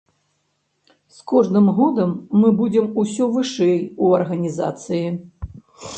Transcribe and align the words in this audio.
З 1.17 1.27
кожным 1.31 1.67
годам 1.79 2.15
мы 2.43 2.51
будзем 2.61 2.89
усё 3.03 3.27
вышэй 3.35 3.77
у 4.07 4.11
арганізацыі. 4.21 5.07